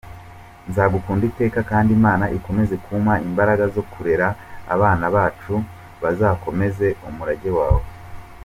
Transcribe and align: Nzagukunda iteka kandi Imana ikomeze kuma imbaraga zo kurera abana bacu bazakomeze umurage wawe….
Nzagukunda 0.69 1.23
iteka 1.31 1.59
kandi 1.71 1.89
Imana 1.97 2.25
ikomeze 2.37 2.75
kuma 2.85 3.13
imbaraga 3.27 3.63
zo 3.75 3.83
kurera 3.91 4.27
abana 4.73 5.05
bacu 5.15 5.55
bazakomeze 6.01 6.87
umurage 7.09 7.49
wawe…. 7.59 7.83